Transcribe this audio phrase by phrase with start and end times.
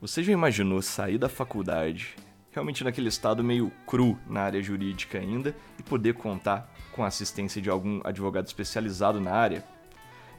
[0.00, 2.14] Você já imaginou sair da faculdade,
[2.52, 7.60] realmente naquele estado meio cru na área jurídica ainda, e poder contar com a assistência
[7.60, 9.64] de algum advogado especializado na área?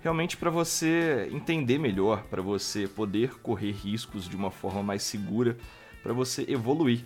[0.02, 5.58] Realmente para você entender melhor, para você poder correr riscos de uma forma mais segura,
[6.02, 7.04] para você evoluir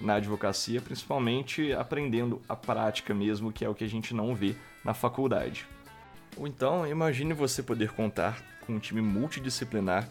[0.00, 4.54] na advocacia, principalmente aprendendo a prática mesmo, que é o que a gente não vê
[4.84, 5.66] na faculdade.
[6.36, 10.08] Ou então, imagine você poder contar com um time multidisciplinar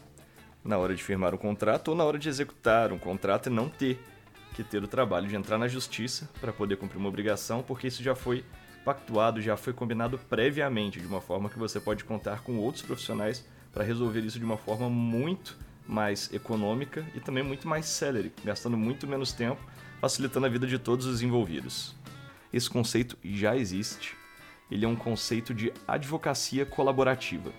[0.67, 3.69] na hora de firmar um contrato ou na hora de executar um contrato e não
[3.69, 3.99] ter
[4.53, 8.03] que ter o trabalho de entrar na justiça para poder cumprir uma obrigação, porque isso
[8.03, 8.43] já foi
[8.83, 13.45] pactuado, já foi combinado previamente, de uma forma que você pode contar com outros profissionais
[13.71, 15.57] para resolver isso de uma forma muito
[15.87, 19.61] mais econômica e também muito mais célere, gastando muito menos tempo,
[20.01, 21.95] facilitando a vida de todos os envolvidos.
[22.51, 24.17] Esse conceito já existe.
[24.69, 27.53] Ele é um conceito de advocacia colaborativa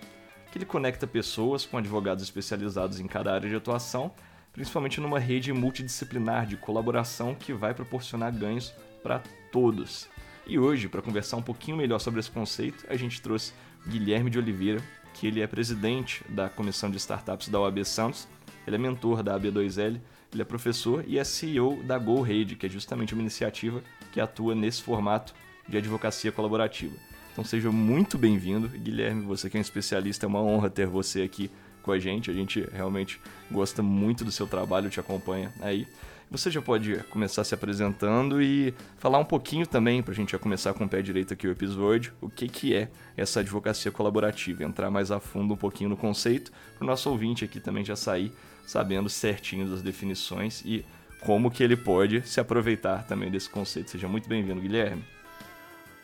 [0.51, 4.11] que ele conecta pessoas com advogados especializados em cada área de atuação,
[4.51, 10.09] principalmente numa rede multidisciplinar de colaboração que vai proporcionar ganhos para todos.
[10.45, 13.53] E hoje, para conversar um pouquinho melhor sobre esse conceito, a gente trouxe
[13.87, 14.81] Guilherme de Oliveira,
[15.13, 18.27] que ele é presidente da Comissão de Startups da OAB Santos,
[18.65, 19.99] ele é mentor da AB2L,
[20.31, 24.53] ele é professor e é CEO da GoRede, que é justamente uma iniciativa que atua
[24.55, 25.33] nesse formato
[25.67, 26.95] de advocacia colaborativa.
[27.31, 28.67] Então seja muito bem-vindo.
[28.67, 31.49] Guilherme, você que é um especialista, é uma honra ter você aqui
[31.81, 32.29] com a gente.
[32.29, 33.19] A gente realmente
[33.51, 35.87] gosta muito do seu trabalho, te acompanha aí.
[36.31, 40.37] Você já pode começar se apresentando e falar um pouquinho também, para a gente já
[40.37, 44.63] começar com o pé direito aqui o episódio, o que, que é essa advocacia colaborativa,
[44.63, 47.95] entrar mais a fundo um pouquinho no conceito, para o nosso ouvinte aqui também já
[47.95, 48.31] sair
[48.63, 50.85] sabendo certinho das definições e
[51.21, 53.89] como que ele pode se aproveitar também desse conceito.
[53.89, 55.03] Seja muito bem-vindo, Guilherme.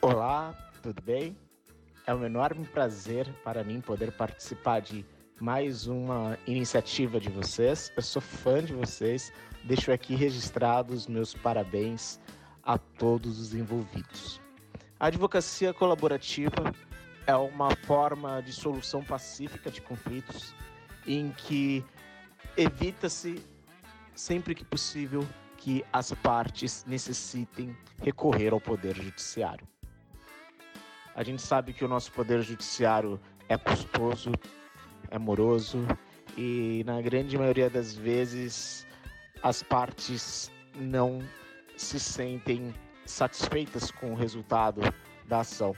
[0.01, 1.35] Olá, tudo bem?
[2.05, 5.03] É um enorme prazer para mim poder participar de
[5.41, 7.91] mais uma iniciativa de vocês.
[7.95, 9.33] Eu sou fã de vocês.
[9.63, 12.19] Deixo aqui registrados meus parabéns
[12.61, 14.39] a todos os envolvidos.
[14.99, 16.71] A advocacia colaborativa
[17.25, 20.53] é uma forma de solução pacífica de conflitos
[21.07, 21.83] em que
[22.55, 23.43] evita-se
[24.13, 29.67] sempre que possível que as partes necessitem recorrer ao poder judiciário.
[31.15, 33.17] A gente sabe que o nosso poder judiciário
[33.47, 34.33] é custoso,
[35.09, 35.87] é moroso
[36.37, 38.85] e na grande maioria das vezes
[39.41, 41.19] as partes não
[41.77, 42.73] se sentem
[43.05, 44.81] satisfeitas com o resultado
[45.25, 45.73] da ação.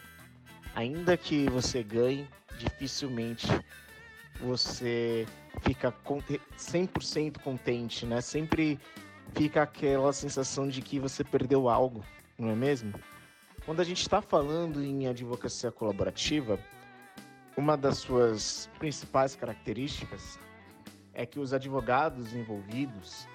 [0.74, 2.28] Ainda que você ganhe,
[2.58, 3.48] dificilmente
[4.40, 5.28] você
[5.62, 5.94] fica
[6.58, 8.22] 100% contente, né?
[8.22, 8.80] Sempre
[9.36, 12.04] fica aquela sensação de que você perdeu algo,
[12.40, 12.94] não é mesmo?
[13.68, 16.58] Quando a gente está falando em advocacia colaborativa,
[17.58, 20.40] uma das suas principais características
[21.14, 23.28] é que os advogados envolvidos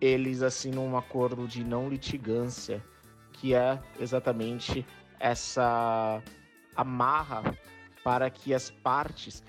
[0.00, 2.82] eles assinam um acordo de não litigância,
[3.34, 4.86] que é exatamente
[5.20, 6.22] essa
[6.74, 7.54] amarra
[8.02, 9.44] para que as partes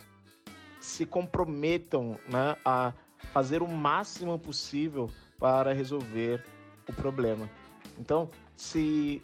[0.82, 2.92] se comprometam né, a
[3.32, 5.10] fazer o máximo possível
[5.40, 6.44] para resolver
[6.90, 7.50] o problema.
[7.98, 9.22] Então, se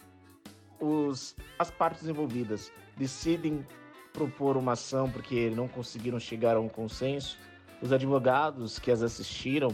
[0.81, 3.66] os, as partes envolvidas decidem
[4.12, 7.38] propor uma ação porque não conseguiram chegar a um consenso,
[7.81, 9.70] os advogados que as assistiram,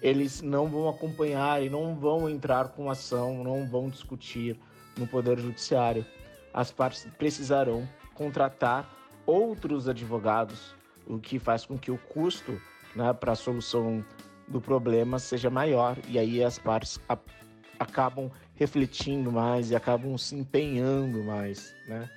[0.00, 4.58] eles não vão acompanhar e não vão entrar com ação, não vão discutir
[4.96, 6.04] no Poder Judiciário.
[6.52, 8.88] As partes precisarão contratar
[9.26, 10.74] outros advogados,
[11.06, 12.60] o que faz com que o custo
[12.94, 14.04] né, para a solução
[14.46, 17.00] do problema seja maior e aí as partes
[17.78, 22.08] acabam refletindo mais e acabam se empenhando mais, né?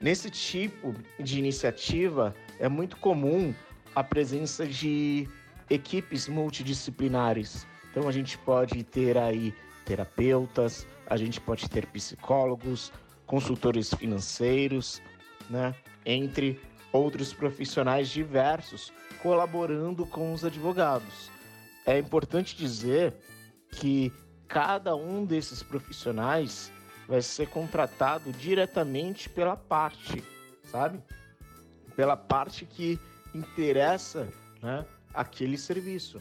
[0.00, 3.54] Nesse tipo de iniciativa é muito comum
[3.94, 5.28] a presença de
[5.70, 7.66] equipes multidisciplinares.
[7.90, 9.54] Então a gente pode ter aí
[9.84, 12.92] terapeutas, a gente pode ter psicólogos,
[13.24, 15.00] consultores financeiros,
[15.48, 15.74] né?
[16.04, 16.60] Entre
[16.92, 18.92] outros profissionais diversos
[19.22, 21.30] colaborando com os advogados.
[21.84, 23.14] É importante dizer
[23.70, 24.12] que
[24.48, 26.72] cada um desses profissionais
[27.08, 30.22] vai ser contratado diretamente pela parte,
[30.64, 31.02] sabe?
[31.94, 32.98] Pela parte que
[33.34, 34.28] interessa
[34.62, 34.84] né,
[35.14, 36.20] aquele serviço.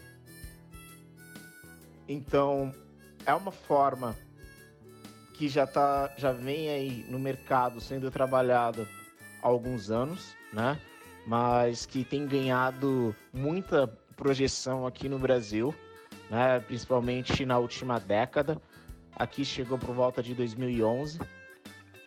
[2.07, 2.73] Então,
[3.25, 4.15] é uma forma
[5.33, 8.87] que já, tá, já vem aí no mercado sendo trabalhada
[9.41, 10.79] há alguns anos, né?
[11.27, 15.75] Mas que tem ganhado muita projeção aqui no Brasil
[16.29, 18.61] né, principalmente na última década.
[19.15, 21.19] Aqui chegou por volta de 2011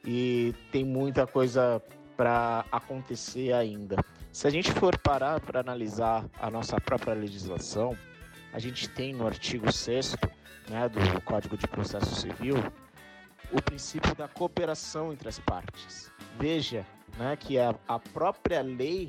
[0.04, 1.82] e tem muita coisa
[2.16, 3.96] para acontecer ainda.
[4.32, 7.96] Se a gente for parar para analisar a nossa própria legislação,
[8.52, 10.16] a gente tem no artigo 6
[10.68, 12.56] né, do Código de Processo Civil
[13.50, 16.10] o princípio da cooperação entre as partes.
[16.38, 16.86] Veja
[17.16, 19.08] né, que a, a própria lei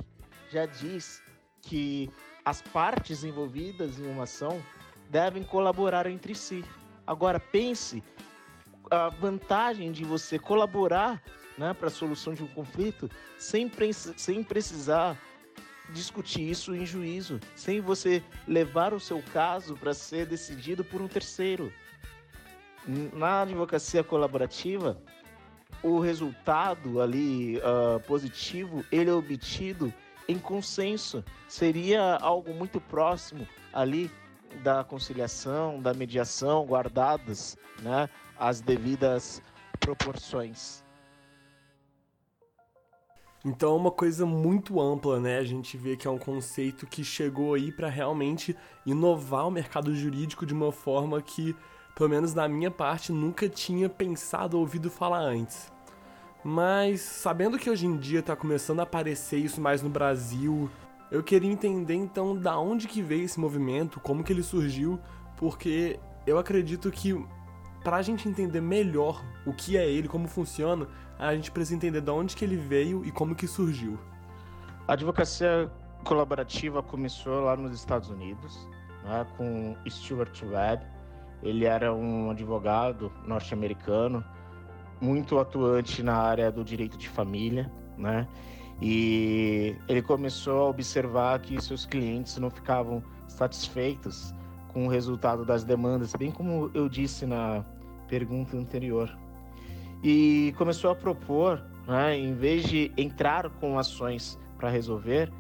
[0.50, 1.22] já diz
[1.62, 2.10] que
[2.46, 4.62] as partes envolvidas em uma ação
[5.10, 6.64] devem colaborar entre si.
[7.06, 8.04] Agora, pense
[8.90, 11.22] a vantagem de você colaborar
[11.58, 13.70] né, para a solução de um conflito sem,
[14.16, 15.18] sem precisar
[15.90, 21.08] discutir isso em juízo, sem você levar o seu caso para ser decidido por um
[21.08, 21.74] terceiro.
[23.14, 25.02] Na advocacia colaborativa,
[25.84, 29.94] o resultado ali uh, positivo ele é obtido
[30.28, 31.24] em consenso.
[31.48, 34.10] Seria algo muito próximo ali
[34.64, 39.42] da conciliação, da mediação, guardadas né, as devidas
[39.80, 40.84] proporções.
[43.44, 45.38] Então é uma coisa muito ampla, né?
[45.38, 48.56] A gente vê que é um conceito que chegou aí para realmente
[48.86, 51.56] inovar o mercado jurídico de uma forma que,
[51.96, 55.72] pelo menos na minha parte, nunca tinha pensado ou ouvido falar antes.
[56.44, 60.70] Mas sabendo que hoje em dia está começando a aparecer isso mais no Brasil,
[61.12, 65.00] eu queria entender então da onde que veio esse movimento, como que ele surgiu,
[65.38, 67.14] porque eu acredito que
[67.84, 72.02] para a gente entender melhor o que é ele, como funciona, a gente precisa entender
[72.02, 73.98] de onde que ele veio e como que surgiu.
[74.88, 75.72] A advocacia
[76.04, 78.68] colaborativa começou lá nos Estados Unidos,
[79.04, 80.86] né, com Stuart Webb.
[81.42, 84.24] Ele era um advogado norte-americano,
[85.00, 88.28] muito atuante na área do direito de família, né?
[88.82, 94.34] E ele começou a observar que seus clientes não ficavam satisfeitos
[94.70, 97.66] com o resultado das demandas, bem como eu disse na
[98.08, 99.10] pergunta anterior.
[100.04, 105.32] E começou a propor, né, em vez de entrar com ações para resolver,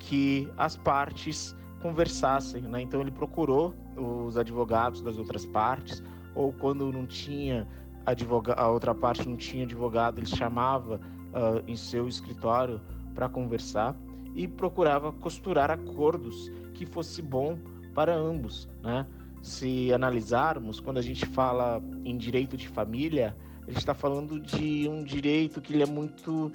[0.00, 2.62] que as partes conversassem.
[2.62, 2.82] Né?
[2.82, 6.02] Então ele procurou os advogados das outras partes,
[6.34, 7.68] ou quando não tinha
[8.06, 12.80] advogado, a outra parte não tinha advogado, ele chamava uh, em seu escritório
[13.14, 13.96] para conversar
[14.34, 17.58] e procurava costurar acordos que fosse bom
[17.94, 19.06] para ambos, né?
[19.42, 24.86] Se analisarmos, quando a gente fala em direito de família, a gente está falando de
[24.88, 26.52] um direito que ele é muito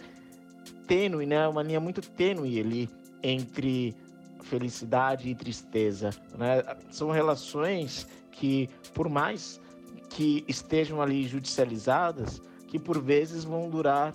[0.87, 1.47] tênue, né?
[1.47, 2.89] Uma linha muito tênue ali
[3.23, 3.95] entre
[4.43, 6.63] felicidade e tristeza, né?
[6.91, 9.59] São relações que, por mais
[10.09, 14.13] que estejam ali judicializadas, que por vezes vão durar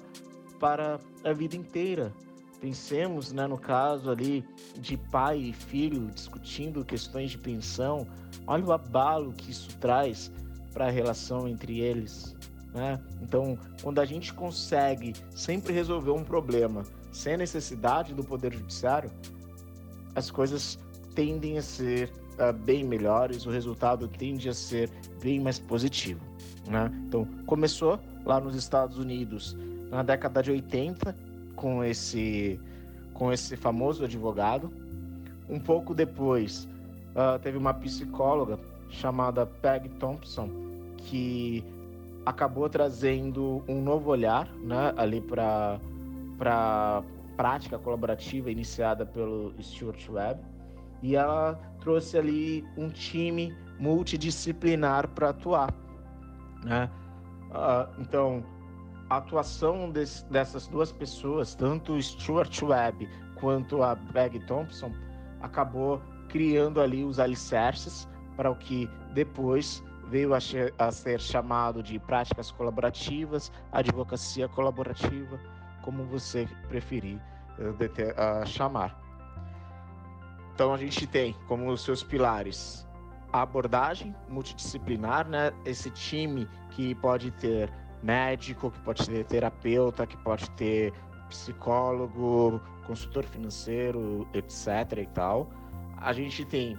[0.61, 2.13] para a vida inteira.
[2.61, 4.45] Pensemos, né, no caso ali
[4.77, 8.07] de pai e filho discutindo questões de pensão.
[8.47, 10.31] Olha o abalo que isso traz
[10.73, 12.37] para a relação entre eles.
[12.75, 13.01] Né?
[13.23, 19.11] Então, quando a gente consegue sempre resolver um problema sem necessidade do Poder Judiciário,
[20.15, 20.79] as coisas
[21.15, 24.91] tendem a ser uh, bem melhores, o resultado tende a ser
[25.23, 26.21] bem mais positivo.
[26.69, 26.91] Né?
[27.07, 29.57] Então, começou lá nos Estados Unidos
[29.91, 31.15] na década de 80
[31.57, 32.61] com esse
[33.13, 34.73] com esse famoso advogado.
[35.49, 36.67] Um pouco depois,
[37.15, 38.59] uh, teve uma psicóloga
[38.89, 40.49] chamada Peg Thompson
[40.97, 41.65] que
[42.25, 45.79] acabou trazendo um novo olhar, né, ali para
[46.39, 47.03] para
[47.37, 50.41] prática colaborativa iniciada pelo Stuart Webb
[51.03, 55.75] e ela trouxe ali um time multidisciplinar para atuar,
[56.65, 56.91] né?
[57.51, 58.45] Uh, então
[59.11, 64.93] a atuação dessas duas pessoas, tanto Stuart Webb quanto a Peg Thompson,
[65.41, 70.39] acabou criando ali os alicerces para o que depois veio a,
[70.79, 75.41] a ser chamado de práticas colaborativas, advocacia colaborativa,
[75.83, 77.21] como você preferir
[77.59, 78.97] uh, uh, chamar.
[80.55, 82.87] Então a gente tem como seus pilares
[83.33, 85.53] a abordagem multidisciplinar, né?
[85.65, 90.93] Esse time que pode ter médico, que pode ter terapeuta, que pode ter
[91.29, 94.99] psicólogo, consultor financeiro, etc.
[94.99, 95.51] e tal.
[95.97, 96.79] A gente tem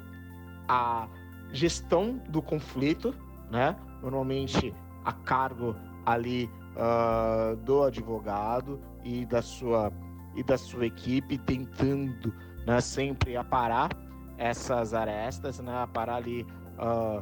[0.68, 1.08] a
[1.52, 3.14] gestão do conflito,
[3.50, 3.76] né?
[4.02, 4.74] Normalmente
[5.06, 5.76] a cargo
[6.06, 9.92] ali uh, do advogado e da sua
[10.36, 12.34] e da sua equipe tentando
[12.66, 13.90] né, sempre aparar
[14.38, 17.22] essas arestas, né, aparar ali uh,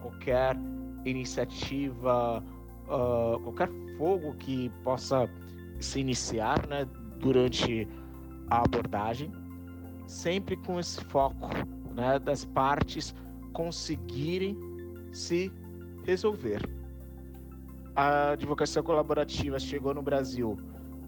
[0.00, 0.56] qualquer
[1.04, 2.42] iniciativa
[2.88, 5.28] uh, qualquer fogo que possa
[5.80, 6.86] se iniciar né,
[7.18, 7.86] durante
[8.50, 9.30] a abordagem,
[10.06, 11.48] sempre com esse foco
[11.94, 13.14] né, das partes
[13.52, 14.56] conseguirem
[15.12, 15.52] se
[16.04, 16.62] resolver.
[17.94, 20.56] A advocacia colaborativa chegou no Brasil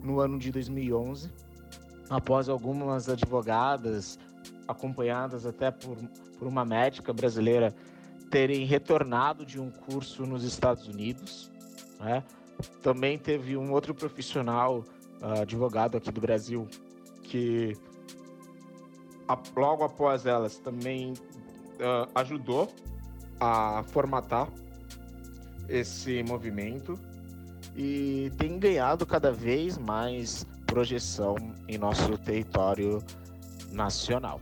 [0.02, 1.30] no ano de 2011,
[2.08, 4.18] após algumas advogadas
[4.66, 5.96] acompanhadas até por,
[6.38, 7.74] por uma médica brasileira,
[8.30, 11.50] terem retornado de um curso nos Estados Unidos.
[12.00, 12.24] Né?
[12.82, 14.84] Também teve um outro profissional,
[15.22, 16.66] uh, advogado aqui do Brasil,
[17.22, 17.76] que
[19.28, 22.72] a, logo após elas também uh, ajudou
[23.38, 24.48] a formatar
[25.68, 26.98] esse movimento
[27.76, 31.36] e tem ganhado cada vez mais projeção
[31.68, 33.02] em nosso território
[33.70, 34.40] nacional.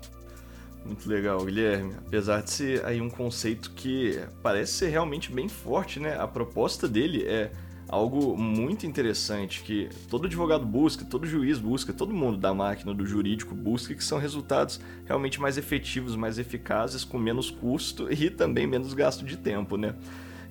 [0.84, 1.94] Muito legal, Guilherme.
[2.06, 6.18] Apesar de ser aí um conceito que parece ser realmente bem forte, né?
[6.18, 7.50] A proposta dele é
[7.88, 13.06] algo muito interessante que todo advogado busca, todo juiz busca, todo mundo da máquina do
[13.06, 18.66] jurídico busca, que são resultados realmente mais efetivos, mais eficazes, com menos custo e também
[18.66, 19.94] menos gasto de tempo, né?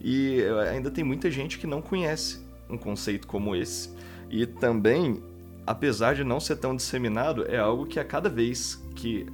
[0.02, 0.42] E
[0.72, 3.90] ainda tem muita gente que não conhece um conceito como esse.
[4.30, 5.22] E também,
[5.66, 9.26] apesar de não ser tão disseminado, é algo que a cada vez que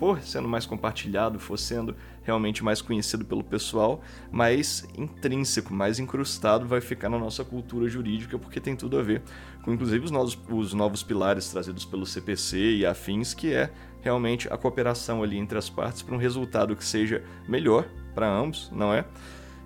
[0.00, 4.00] for sendo mais compartilhado, for sendo realmente mais conhecido pelo pessoal,
[4.32, 9.20] mais intrínseco, mais incrustado vai ficar na nossa cultura jurídica, porque tem tudo a ver
[9.62, 14.50] com, inclusive, os novos, os novos pilares trazidos pelo CPC e afins, que é realmente
[14.50, 18.94] a cooperação ali entre as partes para um resultado que seja melhor para ambos, não
[18.94, 19.04] é?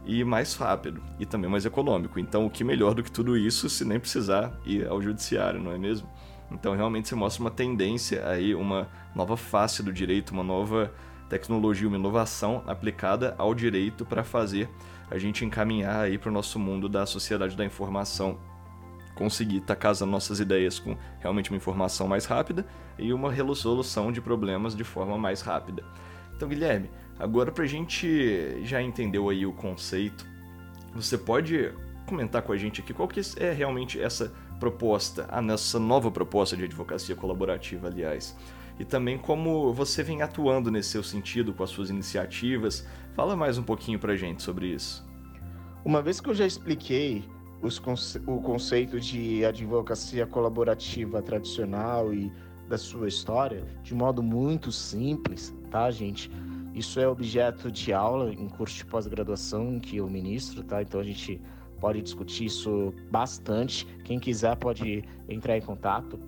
[0.04, 2.18] e mais rápido e também mais econômico.
[2.18, 5.72] Então, o que melhor do que tudo isso se nem precisar ir ao judiciário, não
[5.72, 6.08] é mesmo?
[6.50, 10.92] Então, realmente se mostra uma tendência aí, uma nova face do direito, uma nova
[11.28, 14.68] tecnologia, uma inovação aplicada ao direito para fazer
[15.10, 18.38] a gente encaminhar aí para o nosso mundo da sociedade da informação,
[19.14, 22.66] conseguir estar casando nossas ideias com realmente uma informação mais rápida
[22.98, 25.84] e uma resolução de problemas de forma mais rápida.
[26.34, 30.26] Então, Guilherme, Agora, para a gente já entendeu aí o conceito,
[30.92, 31.72] você pode
[32.06, 36.56] comentar com a gente aqui qual que é realmente essa proposta, a nossa nova proposta
[36.56, 38.36] de advocacia colaborativa, aliás,
[38.78, 42.86] e também como você vem atuando nesse seu sentido com as suas iniciativas.
[43.14, 45.06] Fala mais um pouquinho para a gente sobre isso.
[45.84, 47.24] Uma vez que eu já expliquei
[47.82, 52.30] conce o conceito de advocacia colaborativa tradicional e
[52.68, 56.30] da sua história de modo muito simples, tá, gente?
[56.74, 60.82] Isso é objeto de aula em curso de pós-graduação que eu ministro, tá?
[60.82, 61.40] Então a gente
[61.80, 63.86] pode discutir isso bastante.
[64.04, 66.18] Quem quiser pode entrar em contato.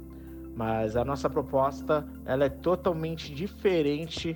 [0.54, 4.34] Mas a nossa proposta ela é totalmente diferente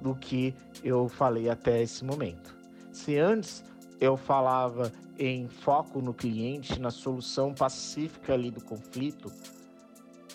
[0.00, 2.56] do que eu falei até esse momento.
[2.92, 3.64] Se antes
[4.00, 9.32] eu falava em foco no cliente, na solução pacífica ali do conflito,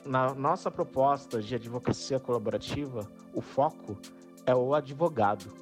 [0.06, 3.98] na nossa proposta de advocacia colaborativa, o foco
[4.46, 5.54] é o advogado,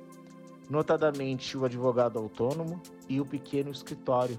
[0.70, 2.82] notadamente o advogado autônomo
[3.12, 4.38] e o pequeno escritório,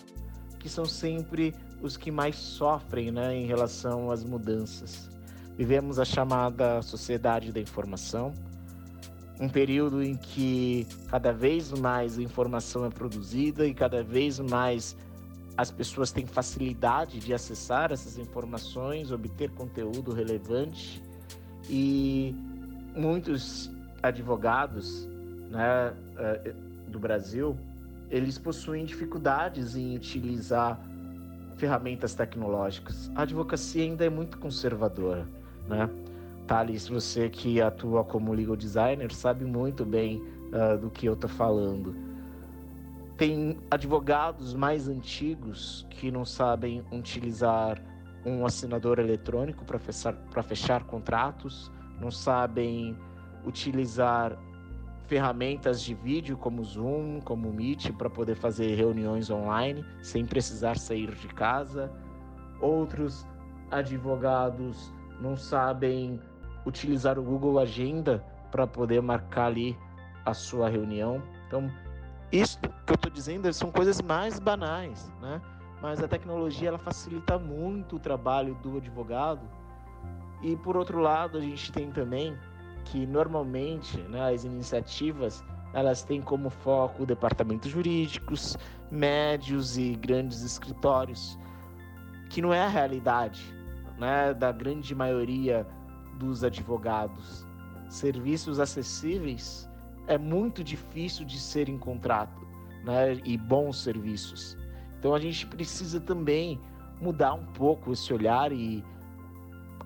[0.59, 5.11] que são sempre os que mais sofrem né, em relação às mudanças.
[5.59, 8.33] Vivemos a chamada sociedade da informação,
[9.38, 14.97] um período em que cada vez mais informação é produzida e cada vez mais
[15.55, 21.02] as pessoas têm facilidade de acessar essas informações, obter conteúdo relevante
[21.69, 22.35] e
[22.97, 23.71] muitos
[24.02, 25.07] advogados
[25.50, 26.55] né, eh,
[26.88, 27.59] do Brasil,
[28.12, 30.78] eles possuem dificuldades em utilizar
[31.57, 33.11] ferramentas tecnológicas.
[33.14, 35.26] A advocacia ainda é muito conservadora,
[35.66, 35.88] né?
[36.47, 41.31] Thales, você que atua como legal designer sabe muito bem uh, do que eu estou
[41.31, 41.97] falando.
[43.16, 47.81] Tem advogados mais antigos que não sabem utilizar
[48.26, 50.14] um assinador eletrônico para fechar,
[50.45, 52.95] fechar contratos, não sabem
[53.47, 54.37] utilizar
[55.12, 61.14] ferramentas de vídeo como Zoom, como Meet para poder fazer reuniões online sem precisar sair
[61.14, 61.92] de casa.
[62.62, 63.26] Outros
[63.71, 64.90] advogados
[65.21, 66.19] não sabem
[66.64, 69.76] utilizar o Google Agenda para poder marcar ali
[70.25, 71.23] a sua reunião.
[71.47, 71.71] Então,
[72.33, 75.42] isso que eu estou dizendo são coisas mais banais, né?
[75.83, 79.47] Mas a tecnologia ela facilita muito o trabalho do advogado.
[80.40, 82.35] E por outro lado, a gente tem também
[82.85, 88.57] que normalmente né, as iniciativas elas têm como foco departamentos jurídicos,
[88.91, 91.39] médios e grandes escritórios,
[92.29, 93.43] que não é a realidade
[93.99, 95.67] né, da grande maioria
[96.19, 97.47] dos advogados.
[97.89, 99.69] Serviços acessíveis
[100.07, 102.47] é muito difícil de ser encontrado,
[102.85, 104.57] né, e bons serviços.
[104.99, 106.61] Então a gente precisa também
[107.01, 108.85] mudar um pouco esse olhar e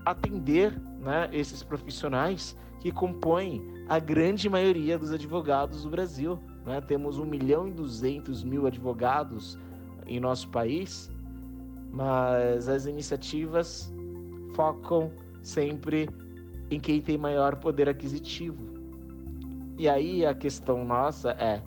[0.05, 6.39] atender né, esses profissionais que compõem a grande maioria dos advogados do Brasil.
[6.65, 6.81] Né?
[6.81, 9.59] Temos 1 milhão e 200 mil advogados
[10.07, 11.11] em nosso país,
[11.91, 13.93] mas as iniciativas
[14.55, 15.11] focam
[15.43, 16.09] sempre
[16.71, 18.77] em quem tem maior poder aquisitivo.
[19.79, 21.63] E aí a questão nossa é: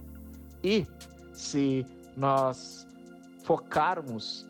[0.64, 0.86] e
[1.34, 1.86] se
[2.18, 2.88] nós
[3.44, 4.48] focarmos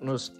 [0.00, 0.32] nos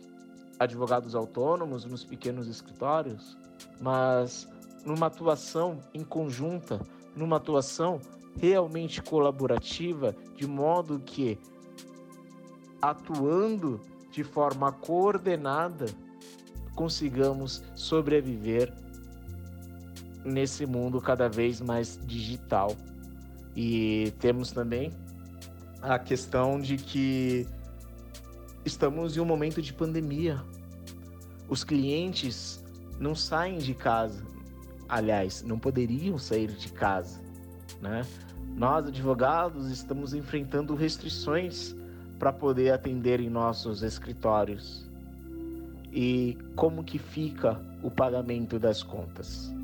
[0.58, 3.36] advogados autônomos, nos pequenos escritórios,
[3.80, 4.48] mas
[4.84, 6.80] numa atuação em conjunta,
[7.14, 8.00] numa atuação
[8.38, 11.38] realmente colaborativa, de modo que
[12.80, 15.86] atuando de forma coordenada
[16.74, 18.72] consigamos sobreviver
[20.24, 22.74] nesse mundo cada vez mais digital.
[23.54, 24.92] E temos também
[25.82, 27.46] a questão de que
[28.64, 30.42] estamos em um momento de pandemia.
[31.48, 32.64] Os clientes
[32.98, 34.24] não saem de casa.
[34.90, 37.20] Aliás, não poderiam sair de casa,
[37.80, 38.04] né?
[38.56, 41.76] Nós, advogados, estamos enfrentando restrições
[42.18, 44.90] para poder atender em nossos escritórios.
[45.92, 49.54] E como que fica o pagamento das contas?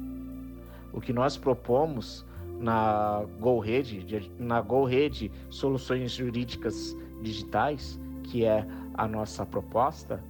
[0.93, 2.25] O que nós propomos
[2.61, 8.65] na GoRede, na GoRede Soluções Jurídicas Digitais, que é
[8.95, 10.23] a nossa proposta,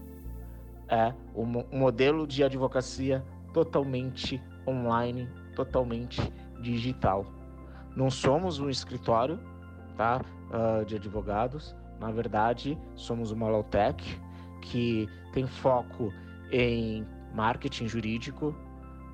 [0.89, 3.23] é um modelo de advocacia
[3.53, 6.21] totalmente online, totalmente
[6.61, 7.27] digital.
[7.95, 9.39] Não somos um escritório
[9.97, 10.21] tá,
[10.51, 14.21] uh, de advogados, na verdade, somos uma Lawtech
[14.61, 16.13] que tem foco
[16.51, 18.55] em marketing jurídico,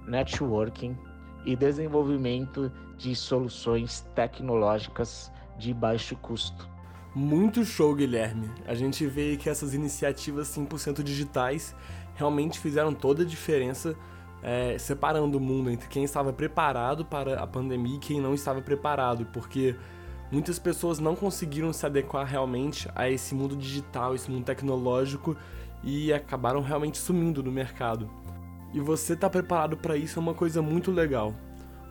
[0.07, 0.97] networking
[1.45, 6.69] e desenvolvimento de soluções tecnológicas de baixo custo.
[7.15, 8.51] Muito show, Guilherme.
[8.67, 11.75] A gente vê que essas iniciativas 100% digitais
[12.15, 13.95] realmente fizeram toda a diferença,
[14.43, 18.61] é, separando o mundo entre quem estava preparado para a pandemia e quem não estava
[18.61, 19.77] preparado, porque
[20.31, 25.37] muitas pessoas não conseguiram se adequar realmente a esse mundo digital, esse mundo tecnológico
[25.85, 28.11] e acabaram realmente sumindo no mercado.
[28.73, 31.35] E você estar tá preparado para isso é uma coisa muito legal.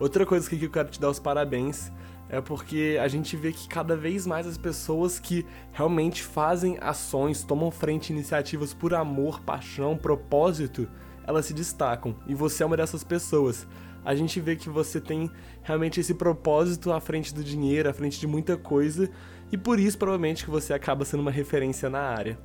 [0.00, 1.92] Outra coisa que eu quero te dar os parabéns
[2.28, 7.44] é porque a gente vê que cada vez mais as pessoas que realmente fazem ações,
[7.44, 10.88] tomam frente iniciativas por amor, paixão, propósito,
[11.26, 12.14] elas se destacam.
[12.26, 13.66] E você é uma dessas pessoas.
[14.04, 15.30] A gente vê que você tem
[15.62, 19.08] realmente esse propósito à frente do dinheiro, à frente de muita coisa,
[19.50, 22.38] e por isso provavelmente que você acaba sendo uma referência na área.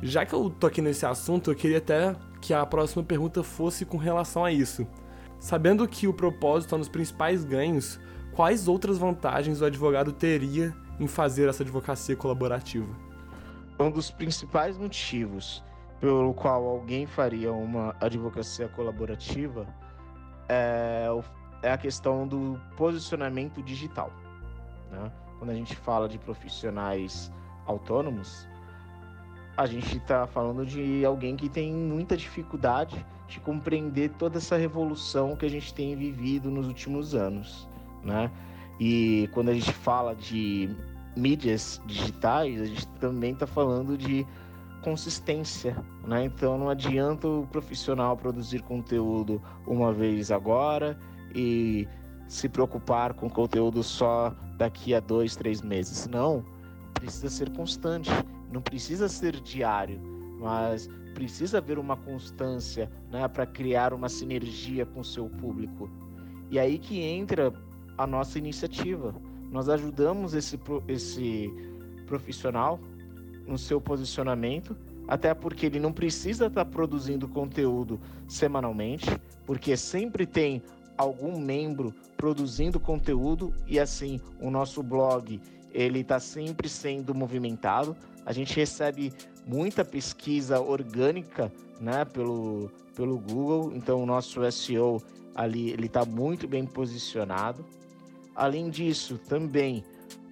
[0.00, 3.84] Já que eu tô aqui nesse assunto, eu queria até que a próxima pergunta fosse
[3.84, 4.86] com relação a isso.
[5.40, 8.00] Sabendo que o propósito é um dos principais ganhos,
[8.32, 12.88] quais outras vantagens o advogado teria em fazer essa advocacia colaborativa?
[13.78, 15.62] Um dos principais motivos
[16.00, 19.66] pelo qual alguém faria uma advocacia colaborativa
[20.48, 21.06] é,
[21.62, 24.12] é a questão do posicionamento digital.
[24.90, 25.10] Né?
[25.38, 27.32] Quando a gente fala de profissionais
[27.66, 28.48] autônomos,
[29.56, 35.36] a gente está falando de alguém que tem muita dificuldade de compreender toda essa revolução
[35.36, 37.68] que a gente tem vivido nos últimos anos,
[38.02, 38.30] né?
[38.80, 40.70] E quando a gente fala de
[41.16, 44.24] mídias digitais, a gente também está falando de
[44.88, 46.24] consistência, né?
[46.24, 50.98] Então não adianta o profissional produzir conteúdo uma vez agora
[51.34, 51.86] e
[52.26, 56.08] se preocupar com conteúdo só daqui a dois, três meses.
[56.08, 56.42] Não,
[56.94, 58.10] precisa ser constante.
[58.50, 60.00] Não precisa ser diário,
[60.40, 65.90] mas precisa haver uma constância né, para criar uma sinergia com o seu público.
[66.50, 67.52] E aí que entra
[67.98, 69.14] a nossa iniciativa.
[69.50, 71.50] Nós ajudamos esse, esse
[72.06, 72.80] profissional
[73.48, 74.76] no seu posicionamento,
[75.08, 79.06] até porque ele não precisa estar tá produzindo conteúdo semanalmente,
[79.46, 80.62] porque sempre tem
[80.96, 85.40] algum membro produzindo conteúdo e assim o nosso blog
[85.72, 87.96] ele está sempre sendo movimentado.
[88.26, 89.12] A gente recebe
[89.46, 93.72] muita pesquisa orgânica, né, pelo, pelo Google.
[93.74, 95.00] Então o nosso SEO
[95.34, 97.64] ali ele está muito bem posicionado.
[98.34, 99.84] Além disso, também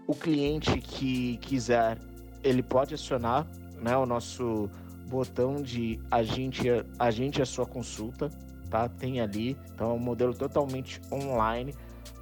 [0.06, 1.98] o cliente que quiser,
[2.42, 3.46] ele pode acionar,
[3.80, 4.68] né, o nosso
[5.08, 6.64] botão de agente,
[6.98, 8.30] agente a sua consulta,
[8.70, 8.88] tá?
[8.88, 11.74] Tem ali, então é um modelo totalmente online.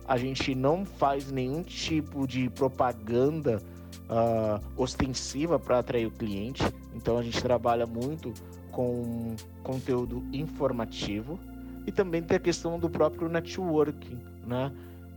[0.07, 3.63] A gente não faz nenhum tipo de propaganda
[4.05, 6.63] uh, ostensiva para atrair o cliente.
[6.95, 8.33] Então a gente trabalha muito
[8.71, 11.39] com conteúdo informativo
[11.87, 14.73] e também tem a questão do próprio networking, né?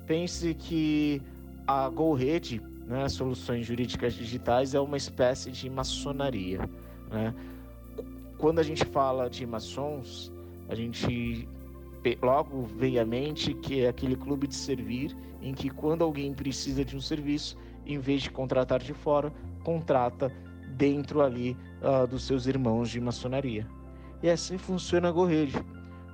[0.06, 1.22] Pense que
[1.66, 6.60] a GoRede, né, Soluções Jurídicas Digitais, é uma espécie de maçonaria,
[7.12, 7.36] né?
[8.38, 10.32] Quando a gente fala de maçons,
[10.70, 11.48] a gente
[12.22, 16.86] logo vem à mente que é aquele clube de servir em que quando alguém precisa
[16.86, 20.32] de um serviço, em vez de contratar de fora, contrata
[20.78, 23.68] dentro ali uh, dos seus irmãos de maçonaria.
[24.22, 25.58] E assim funciona a GoRede.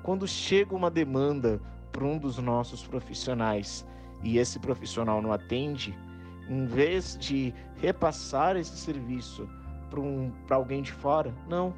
[0.02, 3.86] quando chega uma demanda para um dos nossos profissionais
[4.24, 5.98] e esse profissional não atende,
[6.50, 9.48] em vez de repassar esse serviço
[9.90, 11.74] para um, alguém de fora, não.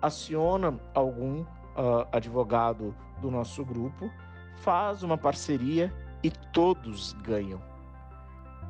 [0.00, 4.10] Aciona algum uh, advogado do nosso grupo,
[4.56, 7.60] faz uma parceria e todos ganham.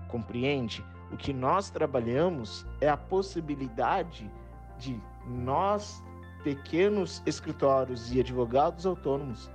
[0.09, 0.85] Compreende?
[1.13, 4.31] O que nós trabalhamos é a possibilidade
[4.79, 6.03] de nós,
[6.43, 9.51] pequenos escritórios e advogados autônomos,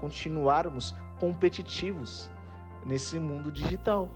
[0.00, 2.30] continuarmos competitivos
[2.86, 4.08] nesse mundo digital.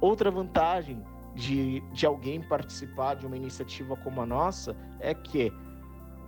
[0.00, 1.02] Outra vantagem
[1.34, 5.52] de, de alguém participar de uma iniciativa como a nossa é que,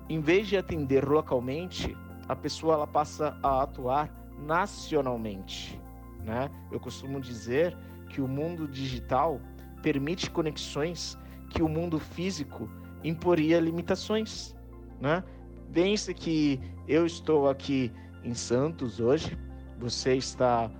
[0.09, 1.97] em vez de atender localmente,
[2.29, 5.81] a pessoa ela passa a atuar nacionalmente.
[6.25, 6.51] Né?
[6.71, 7.77] Eu costumo dizer
[8.09, 9.41] que o mundo digital
[9.83, 12.71] permite conexões que o mundo físico
[13.03, 14.55] imporia limitações,
[15.01, 15.25] né?
[15.73, 19.39] Pense que eu estou aqui em Santos hoje,
[19.79, 20.71] você está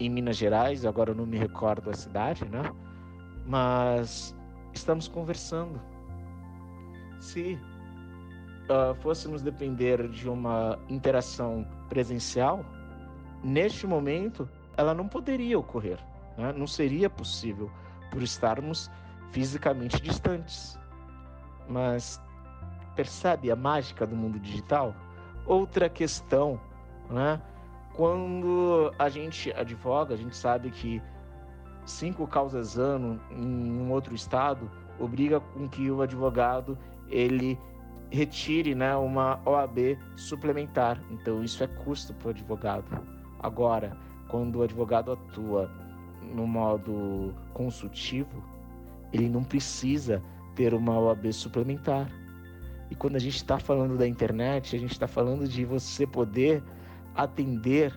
[0.00, 2.62] em Minas Gerais, agora eu não me recordo a cidade, né?
[3.46, 4.34] Mas
[4.72, 5.80] estamos conversando.
[7.20, 7.58] Se
[8.68, 12.64] uh, fôssemos depender de uma interação presencial,
[13.42, 15.98] neste momento ela não poderia ocorrer,
[16.36, 16.52] né?
[16.52, 17.70] não seria possível
[18.10, 18.90] por estarmos
[19.32, 20.78] fisicamente distantes.
[21.68, 22.22] Mas
[22.94, 24.94] percebe a mágica do mundo digital?
[25.44, 26.60] Outra questão,
[27.10, 27.40] né?
[27.98, 31.02] Quando a gente advoga, a gente sabe que
[31.84, 37.58] cinco causas ano em um outro estado obriga com que o advogado ele
[38.08, 41.02] retire né, uma OAB suplementar.
[41.10, 43.04] Então isso é custo para o advogado.
[43.40, 43.96] Agora,
[44.28, 45.68] quando o advogado atua
[46.22, 48.44] no modo consultivo,
[49.12, 50.22] ele não precisa
[50.54, 52.08] ter uma OAB suplementar.
[52.92, 56.62] E quando a gente está falando da internet, a gente está falando de você poder
[57.18, 57.92] atender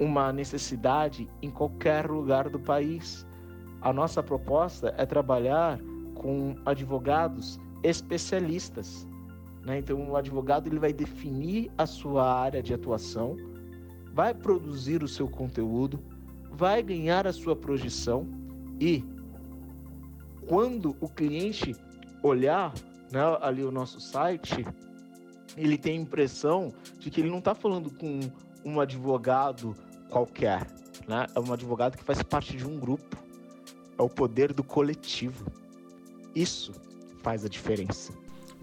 [0.00, 3.26] uma necessidade em qualquer lugar do país.
[3.82, 5.78] A nossa proposta é trabalhar
[6.14, 9.06] com advogados especialistas.
[9.66, 9.78] Né?
[9.78, 13.36] Então, o advogado ele vai definir a sua área de atuação,
[14.14, 16.02] vai produzir o seu conteúdo,
[16.50, 18.26] vai ganhar a sua projeção
[18.80, 19.04] e
[20.48, 21.76] quando o cliente
[22.22, 22.72] olhar
[23.12, 24.66] né, ali o nosso site,
[25.56, 28.20] ele tem a impressão de que ele não está falando com
[28.64, 29.76] um advogado
[30.08, 30.66] qualquer,
[31.08, 31.26] né?
[31.34, 33.16] É um advogado que faz parte de um grupo.
[33.98, 35.46] É o poder do coletivo.
[36.34, 36.72] Isso
[37.22, 38.12] faz a diferença.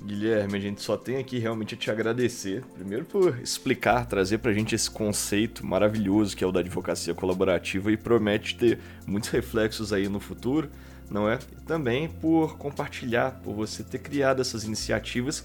[0.04, 2.63] Guilherme, a gente só tem aqui realmente a te agradecer.
[2.76, 7.91] Primeiro por explicar, trazer pra gente esse conceito maravilhoso que é o da advocacia colaborativa
[7.91, 10.69] e promete ter muitos reflexos aí no futuro,
[11.10, 11.39] não é?
[11.52, 15.43] E também por compartilhar, por você ter criado essas iniciativas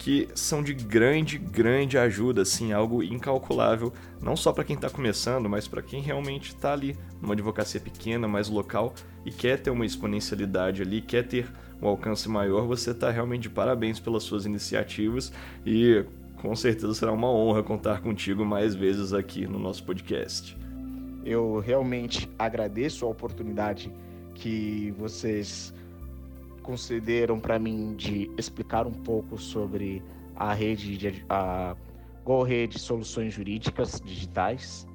[0.00, 5.46] que são de grande, grande ajuda, assim, algo incalculável, não só para quem está começando,
[5.46, 8.94] mas para quem realmente está ali numa advocacia pequena, mais local
[9.26, 11.46] e quer ter uma exponencialidade ali, quer ter
[11.82, 15.30] um alcance maior, você está realmente de parabéns pelas suas iniciativas
[15.66, 16.02] e
[16.36, 20.56] com certeza será uma honra contar contigo mais vezes aqui no nosso podcast.
[21.26, 23.92] Eu realmente agradeço a oportunidade
[24.34, 25.74] que vocês
[26.62, 30.02] concederam para mim de explicar um pouco sobre
[30.36, 31.76] a rede de a
[32.24, 34.86] Go Rede Soluções Jurídicas Digitais.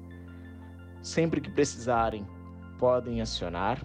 [1.02, 2.26] Sempre que precisarem,
[2.78, 3.84] podem acionar.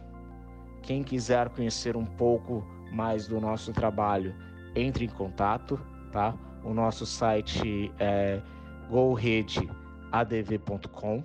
[0.82, 4.36] Quem quiser conhecer um pouco mais do nosso trabalho,
[4.76, 5.80] entre em contato,
[6.12, 6.36] tá?
[6.64, 8.42] O nosso site é
[8.90, 11.24] goredeadv.com.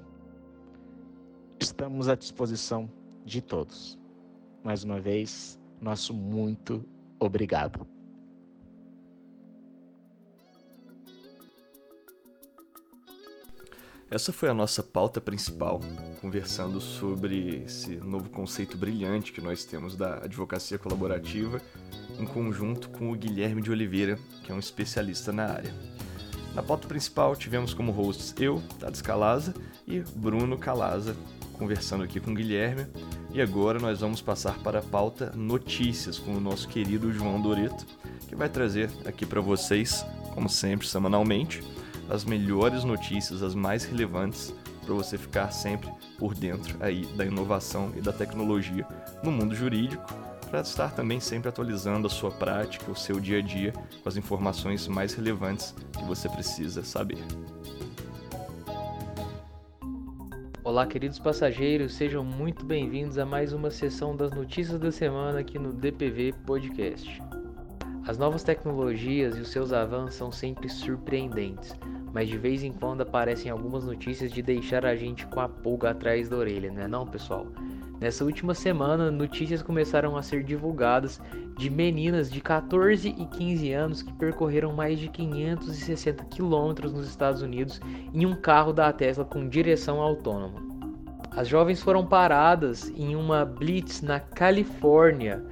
[1.59, 2.91] Estamos à disposição
[3.25, 3.99] de todos.
[4.63, 6.85] Mais uma vez, nosso muito
[7.19, 7.87] obrigado.
[14.11, 15.81] Essa foi a nossa pauta principal,
[16.21, 21.61] conversando sobre esse novo conceito brilhante que nós temos da advocacia colaborativa,
[22.19, 25.75] em conjunto com o Guilherme de Oliveira, que é um especialista na área.
[26.55, 29.55] Na pauta principal tivemos como hosts eu, Tades Calaza,
[29.87, 31.17] e Bruno Calaza,
[31.57, 32.87] conversando aqui com o Guilherme.
[33.33, 37.87] E agora nós vamos passar para a pauta notícias com o nosso querido João Doreto,
[38.29, 41.63] que vai trazer aqui para vocês, como sempre, semanalmente,
[42.09, 47.93] as melhores notícias, as mais relevantes, para você ficar sempre por dentro aí da inovação
[47.97, 48.87] e da tecnologia
[49.23, 50.05] no mundo jurídico,
[50.49, 54.17] para estar também sempre atualizando a sua prática, o seu dia a dia com as
[54.17, 57.19] informações mais relevantes que você precisa saber.
[60.77, 65.59] Olá, queridos passageiros, sejam muito bem-vindos a mais uma sessão das notícias da semana aqui
[65.59, 67.19] no DPV Podcast.
[68.07, 71.75] As novas tecnologias e os seus avanços são sempre surpreendentes,
[72.13, 75.93] mas de vez em quando aparecem algumas notícias de deixar a gente com a pulga
[75.93, 77.47] atrás da orelha, não é não, pessoal?
[77.99, 81.19] Nessa última semana, notícias começaram a ser divulgadas
[81.57, 87.41] de meninas de 14 e 15 anos que percorreram mais de 560 quilômetros nos Estados
[87.41, 87.81] Unidos
[88.13, 90.66] em um carro da Tesla com direção autônoma.
[91.37, 95.45] As jovens foram paradas em uma blitz na Califórnia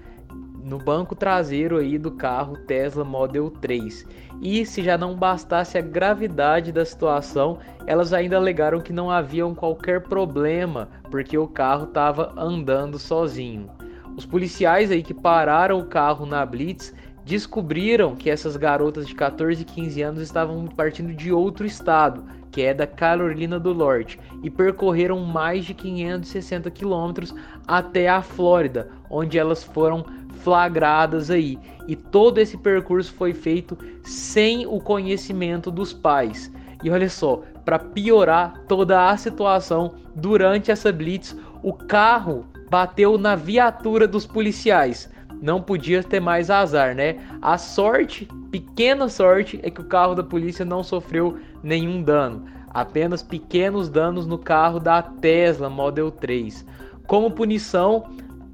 [0.65, 4.07] no banco traseiro aí do carro Tesla Model 3.
[4.41, 9.55] E se já não bastasse a gravidade da situação, elas ainda alegaram que não haviam
[9.55, 13.69] qualquer problema, porque o carro estava andando sozinho.
[14.17, 16.95] Os policiais aí que pararam o carro na blitz
[17.27, 22.63] descobriram que essas garotas de 14 e 15 anos estavam partindo de outro estado, que
[22.63, 27.35] é da Carolina do Norte, e percorreram mais de 560 quilômetros
[27.67, 30.07] até a Flórida, onde elas foram
[30.45, 31.59] flagradas aí.
[31.89, 36.49] E todo esse percurso foi feito sem o conhecimento dos pais.
[36.81, 43.35] E olha só, para piorar toda a situação, durante essa blitz, o carro bateu na
[43.35, 45.13] viatura dos policiais.
[45.45, 47.19] Não podia ter mais azar, né?
[47.43, 52.47] A sorte, pequena sorte, é que o carro da polícia não sofreu nenhum dano.
[52.71, 56.65] Apenas pequenos danos no carro da Tesla Model 3.
[57.07, 58.07] Como punição,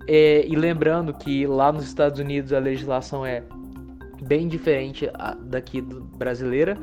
[0.08, 3.44] é, e lembrando que lá nos Estados Unidos a legislação é
[4.22, 5.08] bem diferente
[5.42, 6.76] daqui brasileira,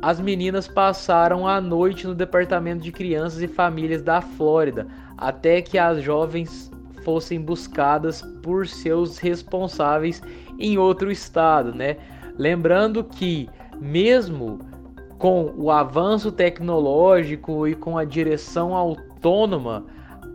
[0.00, 5.76] as meninas passaram a noite no departamento de crianças e famílias da Flórida até que
[5.76, 6.70] as jovens
[7.04, 10.22] fossem buscadas por seus responsáveis
[10.58, 11.96] em outro estado, né?
[12.36, 13.48] Lembrando que
[13.80, 14.60] mesmo
[15.18, 19.84] com o avanço tecnológico e com a direção autônoma,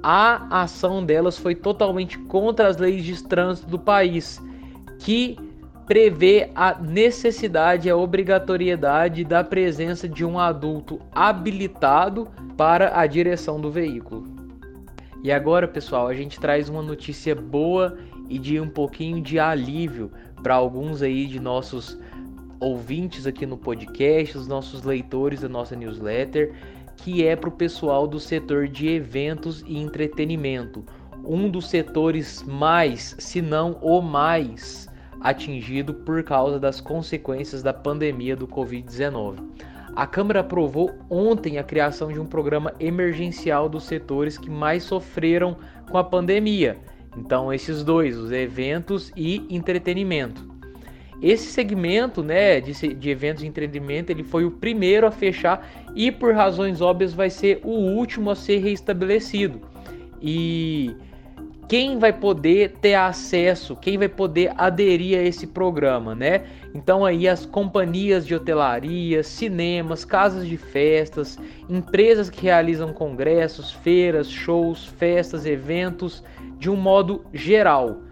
[0.01, 4.41] a ação delas foi totalmente contra as leis de trânsito do país,
[4.99, 5.37] que
[5.85, 13.59] prevê a necessidade e a obrigatoriedade da presença de um adulto habilitado para a direção
[13.59, 14.32] do veículo.
[15.23, 17.97] E agora, pessoal, a gente traz uma notícia boa
[18.29, 20.11] e de um pouquinho de alívio
[20.43, 21.97] para alguns aí de nossos
[22.59, 26.53] ouvintes aqui no podcast, os nossos leitores da nossa newsletter
[26.97, 30.85] que é para o pessoal do setor de eventos e entretenimento,
[31.25, 34.87] um dos setores mais, se não o mais,
[35.19, 39.37] atingido por causa das consequências da pandemia do Covid-19.
[39.95, 45.55] A Câmara aprovou ontem a criação de um programa emergencial dos setores que mais sofreram
[45.89, 46.77] com a pandemia.
[47.15, 50.51] Então, esses dois, os eventos e entretenimento.
[51.21, 56.11] Esse segmento né, de, de eventos de entretenimento ele foi o primeiro a fechar e,
[56.11, 59.61] por razões óbvias, vai ser o último a ser reestabelecido.
[60.19, 60.95] E
[61.73, 66.45] quem vai poder ter acesso, quem vai poder aderir a esse programa, né?
[66.71, 71.35] Então aí as companhias de hotelaria, cinemas, casas de festas,
[71.67, 76.23] empresas que realizam congressos, feiras, shows, festas, eventos,
[76.59, 78.03] de um modo geral.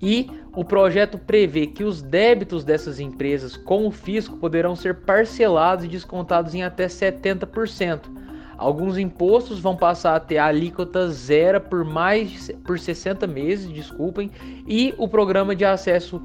[0.00, 5.84] E o projeto prevê que os débitos dessas empresas com o fisco poderão ser parcelados
[5.84, 8.23] e descontados em até 70%.
[8.56, 14.30] Alguns impostos vão passar a ter alíquota zero por mais por 60 meses, desculpem,
[14.66, 16.22] e o programa de acesso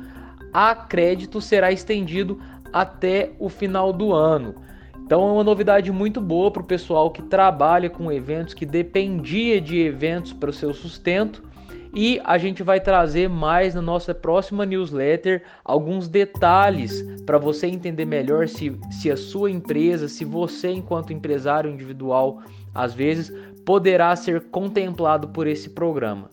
[0.53, 2.39] a crédito será estendido
[2.71, 4.55] até o final do ano.
[5.03, 9.59] Então é uma novidade muito boa para o pessoal que trabalha com eventos, que dependia
[9.59, 11.48] de eventos para o seu sustento
[11.93, 18.05] e a gente vai trazer mais na nossa próxima newsletter alguns detalhes para você entender
[18.05, 22.41] melhor se, se a sua empresa, se você, enquanto empresário individual,
[22.73, 23.33] às vezes
[23.65, 26.29] poderá ser contemplado por esse programa.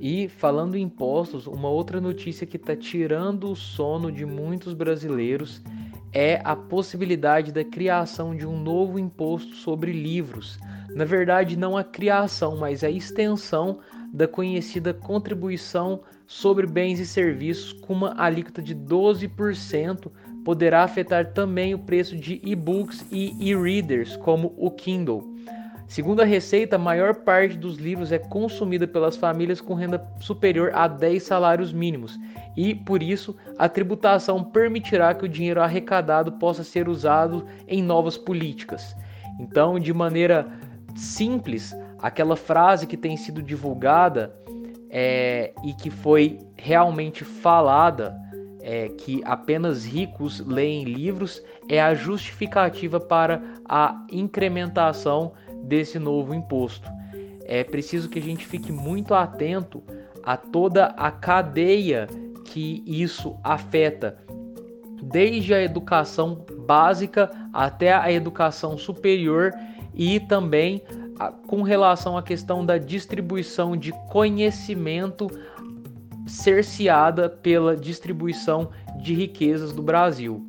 [0.00, 5.60] E falando em impostos, uma outra notícia que está tirando o sono de muitos brasileiros
[6.12, 10.58] é a possibilidade da criação de um novo imposto sobre livros.
[10.94, 13.80] Na verdade, não a criação, mas a extensão
[14.12, 20.10] da conhecida contribuição sobre bens e serviços com uma alíquota de 12%,
[20.44, 25.36] poderá afetar também o preço de e-books e e-readers, como o Kindle.
[25.88, 30.70] Segundo a Receita, a maior parte dos livros é consumida pelas famílias com renda superior
[30.74, 32.18] a 10 salários mínimos
[32.54, 38.18] e, por isso, a tributação permitirá que o dinheiro arrecadado possa ser usado em novas
[38.18, 38.94] políticas.
[39.40, 40.46] Então, de maneira
[40.94, 44.34] simples, aquela frase que tem sido divulgada
[44.90, 48.16] é, e que foi realmente falada,
[48.60, 55.32] é, que apenas ricos leem livros, é a justificativa para a incrementação
[55.64, 56.88] desse novo imposto.
[57.44, 59.82] É preciso que a gente fique muito atento
[60.22, 62.06] a toda a cadeia
[62.44, 64.18] que isso afeta
[65.02, 69.52] desde a educação básica até a educação superior
[69.94, 70.82] e também
[71.46, 75.28] com relação à questão da distribuição de conhecimento
[76.26, 80.46] cerceada pela distribuição de riquezas do Brasil.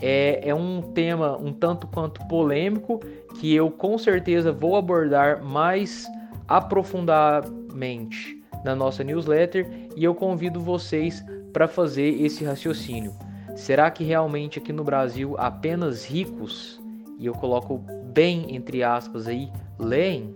[0.00, 3.00] É, é um tema um tanto quanto polêmico
[3.38, 6.06] que eu com certeza vou abordar mais
[6.48, 13.12] aprofundadamente na nossa newsletter e eu convido vocês para fazer esse raciocínio.
[13.56, 16.80] Será que realmente aqui no Brasil apenas ricos,
[17.18, 20.34] e eu coloco bem entre aspas aí, leem?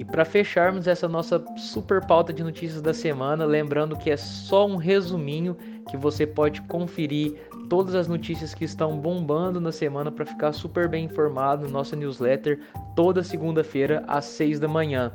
[0.00, 4.66] E para fecharmos essa nossa super pauta de notícias da semana, lembrando que é só
[4.66, 5.54] um resuminho
[5.90, 7.34] que você pode conferir
[7.68, 11.94] todas as notícias que estão bombando na semana para ficar super bem informado no nosso
[11.94, 12.60] newsletter
[12.96, 15.12] toda segunda-feira às 6 da manhã.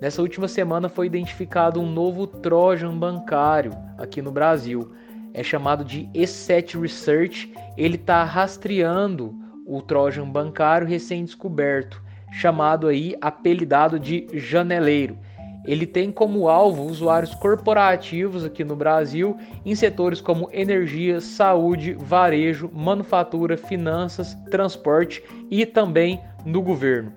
[0.00, 4.90] Nessa última semana foi identificado um novo Trojan bancário aqui no Brasil.
[5.34, 7.52] É chamado de E7 Research.
[7.76, 9.34] Ele está rastreando
[9.68, 12.02] o Trojan bancário recém-descoberto,
[12.32, 15.18] chamado aí apelidado de janeleiro.
[15.66, 22.70] Ele tem como alvo usuários corporativos aqui no Brasil em setores como energia, saúde, varejo,
[22.72, 27.12] manufatura, finanças, transporte e também no governo.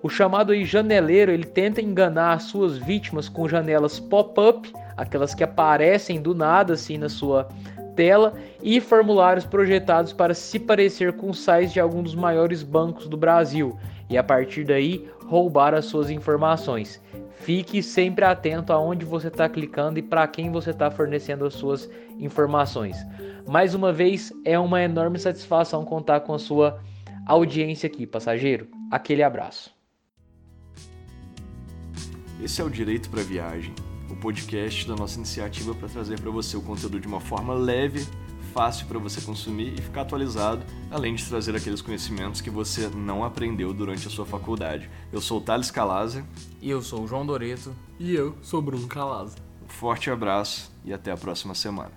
[0.00, 6.22] O chamado aí janeleiro, ele tenta enganar suas vítimas com janelas pop-up, aquelas que aparecem
[6.22, 7.48] do nada assim na sua
[7.98, 8.32] tela
[8.62, 13.76] e formulários projetados para se parecer com sites de alguns dos maiores bancos do Brasil
[14.08, 17.02] e a partir daí roubar as suas informações.
[17.40, 21.90] Fique sempre atento aonde você está clicando e para quem você está fornecendo as suas
[22.20, 22.96] informações.
[23.48, 26.80] Mais uma vez, é uma enorme satisfação contar com a sua
[27.26, 28.68] audiência aqui, passageiro.
[28.92, 29.74] Aquele abraço.
[32.40, 33.74] Esse é o Direito para Viagem
[34.10, 38.06] o podcast da nossa iniciativa para trazer para você o conteúdo de uma forma leve,
[38.52, 43.24] fácil para você consumir e ficar atualizado, além de trazer aqueles conhecimentos que você não
[43.24, 44.90] aprendeu durante a sua faculdade.
[45.12, 46.24] Eu sou o Thales Calaza.
[46.60, 47.74] E eu sou o João Doreto.
[47.98, 49.36] E eu sou o Bruno Calaza.
[49.64, 51.92] Um forte abraço e até a próxima semana.